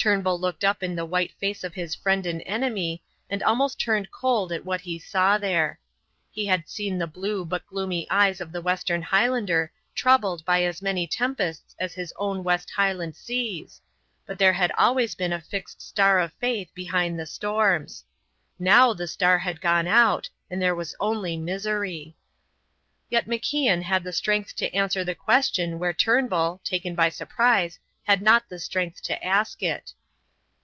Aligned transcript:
Turnbull 0.00 0.38
looked 0.38 0.62
up 0.62 0.84
in 0.84 0.94
the 0.94 1.04
white 1.04 1.32
face 1.40 1.64
of 1.64 1.74
his 1.74 1.96
friend 1.96 2.24
and 2.24 2.40
enemy, 2.46 3.02
and 3.28 3.42
almost 3.42 3.80
turned 3.80 4.12
cold 4.12 4.52
at 4.52 4.64
what 4.64 4.82
he 4.82 4.96
saw 4.96 5.38
there. 5.38 5.80
He 6.30 6.46
had 6.46 6.68
seen 6.68 6.98
the 6.98 7.08
blue 7.08 7.44
but 7.44 7.66
gloomy 7.66 8.06
eyes 8.08 8.40
of 8.40 8.52
the 8.52 8.62
western 8.62 9.02
Highlander 9.02 9.72
troubled 9.96 10.44
by 10.44 10.62
as 10.62 10.80
many 10.80 11.08
tempests 11.08 11.74
as 11.80 11.94
his 11.94 12.12
own 12.16 12.44
west 12.44 12.70
Highland 12.70 13.16
seas, 13.16 13.80
but 14.24 14.38
there 14.38 14.52
had 14.52 14.70
always 14.78 15.16
been 15.16 15.32
a 15.32 15.40
fixed 15.40 15.82
star 15.82 16.20
of 16.20 16.32
faith 16.34 16.70
behind 16.76 17.18
the 17.18 17.26
storms. 17.26 18.04
Now 18.56 18.92
the 18.94 19.08
star 19.08 19.38
had 19.40 19.60
gone 19.60 19.88
out, 19.88 20.30
and 20.48 20.62
there 20.62 20.76
was 20.76 20.94
only 21.00 21.36
misery. 21.36 22.14
Yet 23.10 23.26
MacIan 23.26 23.82
had 23.82 24.04
the 24.04 24.12
strength 24.12 24.54
to 24.56 24.72
answer 24.72 25.02
the 25.02 25.16
question 25.16 25.80
where 25.80 25.92
Turnbull, 25.92 26.60
taken 26.62 26.94
by 26.94 27.08
surprise, 27.08 27.80
had 28.04 28.22
not 28.22 28.48
the 28.48 28.58
strength 28.58 29.02
to 29.02 29.22
ask 29.22 29.62
it. 29.62 29.92